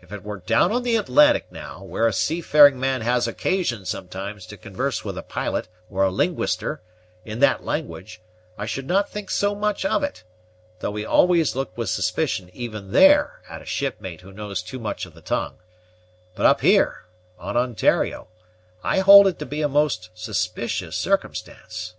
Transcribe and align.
If 0.00 0.10
it 0.10 0.24
were 0.24 0.40
down 0.40 0.72
on 0.72 0.82
the 0.82 0.96
Atlantic, 0.96 1.46
now, 1.52 1.84
where 1.84 2.08
a 2.08 2.12
seafaring 2.12 2.80
man 2.80 3.02
has 3.02 3.28
occasion 3.28 3.84
sometimes 3.84 4.44
to 4.46 4.56
converse 4.56 5.04
with 5.04 5.16
a 5.16 5.22
pilot, 5.22 5.68
or 5.88 6.02
a 6.04 6.10
linguister, 6.10 6.80
in 7.24 7.38
that 7.38 7.62
language, 7.64 8.20
I 8.58 8.66
should 8.66 8.88
not 8.88 9.08
think 9.08 9.30
so 9.30 9.54
much 9.54 9.84
of 9.84 10.02
it, 10.02 10.24
though 10.80 10.90
we 10.90 11.04
always 11.04 11.54
look 11.54 11.78
with 11.78 11.90
suspicion, 11.90 12.50
even 12.52 12.90
there, 12.90 13.40
at 13.48 13.62
a 13.62 13.64
shipmate 13.64 14.22
who 14.22 14.32
knows 14.32 14.62
too 14.62 14.80
much 14.80 15.06
of 15.06 15.14
the 15.14 15.20
tongue; 15.22 15.58
but 16.34 16.44
up 16.44 16.60
here, 16.62 17.04
on 17.38 17.56
Ontario, 17.56 18.26
I 18.82 18.98
hold 18.98 19.28
it 19.28 19.38
to 19.38 19.46
be 19.46 19.62
a 19.62 19.68
most 19.68 20.10
suspicious 20.12 20.96
circumstance." 20.96 21.94